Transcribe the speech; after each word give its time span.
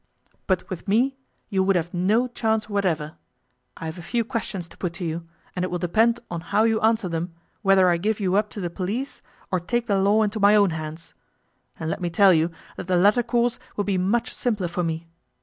But 0.47 0.67
with 0.67 0.87
me 0.87 1.15
you 1.49 1.61
would 1.61 1.75
have 1.75 1.93
no 1.93 2.27
chance 2.27 2.67
whatever. 2.67 3.17
I 3.77 3.85
have 3.85 3.99
a 3.99 4.01
few 4.01 4.25
questions 4.25 4.67
to 4.69 4.77
put 4.77 4.93
to 4.93 5.05
you, 5.05 5.27
and 5.55 5.63
it 5.63 5.69
will 5.69 5.77
depend 5.77 6.19
on 6.31 6.41
how 6.41 6.63
you 6.63 6.81
answer 6.81 7.07
them 7.07 7.35
whether 7.61 7.87
I 7.87 7.97
give 7.97 8.19
you 8.19 8.35
up 8.35 8.49
to 8.49 8.59
the 8.59 8.71
police 8.71 9.21
or 9.51 9.59
take 9.59 9.85
the 9.85 9.99
law 9.99 10.23
into 10.23 10.39
my 10.39 10.55
own 10.55 10.71
hands. 10.71 11.13
And 11.79 11.87
let 11.87 12.01
me 12.01 12.09
tell 12.09 12.33
you 12.33 12.49
that 12.77 12.87
the 12.87 12.97
latter 12.97 13.21
course 13.21 13.59
would 13.77 13.85
be 13.85 13.99
much 13.99 14.33
simpler 14.33 14.67
for 14.67 14.83
me. 14.83 15.05